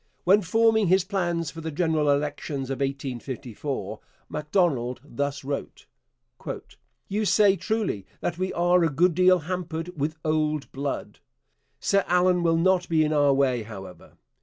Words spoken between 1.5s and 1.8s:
for the